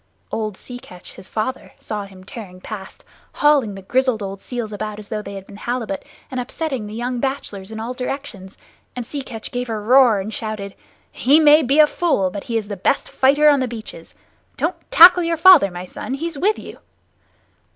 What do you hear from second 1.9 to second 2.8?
him tearing